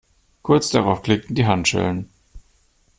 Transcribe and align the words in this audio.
Kurz 0.41 0.71
darauf 0.71 1.03
klickten 1.03 1.35
die 1.35 1.45
Handschellen. 1.45 2.09